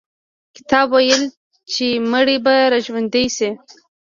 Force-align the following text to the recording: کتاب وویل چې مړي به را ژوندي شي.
کتاب 0.55 0.87
وویل 0.91 1.23
چې 1.71 1.85
مړي 2.11 2.37
به 2.45 2.55
را 2.71 2.79
ژوندي 2.85 3.25
شي. 3.35 3.49